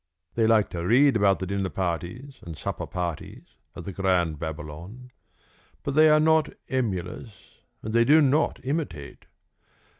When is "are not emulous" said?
6.09-7.35